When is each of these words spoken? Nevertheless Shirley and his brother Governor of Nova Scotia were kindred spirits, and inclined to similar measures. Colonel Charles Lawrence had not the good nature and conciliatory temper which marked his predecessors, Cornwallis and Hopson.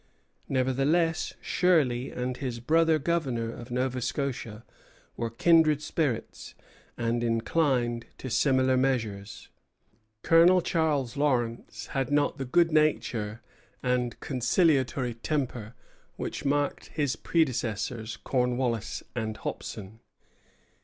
Nevertheless 0.49 1.33
Shirley 1.41 2.09
and 2.09 2.37
his 2.37 2.59
brother 2.59 2.97
Governor 2.97 3.51
of 3.53 3.69
Nova 3.69 4.01
Scotia 4.01 4.65
were 5.15 5.29
kindred 5.29 5.79
spirits, 5.79 6.55
and 6.97 7.23
inclined 7.23 8.07
to 8.17 8.27
similar 8.27 8.75
measures. 8.77 9.49
Colonel 10.23 10.61
Charles 10.63 11.17
Lawrence 11.17 11.85
had 11.91 12.09
not 12.09 12.39
the 12.39 12.45
good 12.45 12.71
nature 12.71 13.43
and 13.83 14.19
conciliatory 14.21 15.13
temper 15.13 15.75
which 16.15 16.45
marked 16.45 16.87
his 16.87 17.15
predecessors, 17.15 18.17
Cornwallis 18.17 19.03
and 19.13 19.37
Hopson. 19.37 19.99